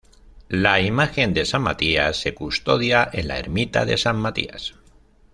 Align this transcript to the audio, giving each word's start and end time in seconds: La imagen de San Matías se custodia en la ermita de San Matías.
La 0.49 0.81
imagen 0.81 1.31
de 1.35 1.45
San 1.45 1.61
Matías 1.61 2.19
se 2.19 2.33
custodia 2.33 3.07
en 3.13 3.27
la 3.27 3.37
ermita 3.37 3.85
de 3.85 3.97
San 3.97 4.17
Matías. 4.17 4.73